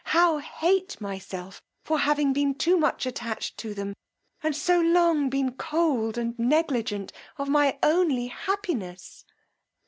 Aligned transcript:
how 0.05 0.39
hate 0.39 0.99
myself 0.99 1.61
for 1.83 1.99
having 1.99 2.33
been 2.33 2.55
too 2.55 2.75
much 2.75 3.05
attached 3.05 3.55
to 3.55 3.71
them, 3.75 3.93
and 4.41 4.55
so 4.55 4.81
long 4.81 5.29
been 5.29 5.51
cold 5.51 6.17
and 6.17 6.33
negligent 6.39 7.11
of 7.37 7.47
my 7.47 7.77
only 7.83 8.25
happiness! 8.25 9.25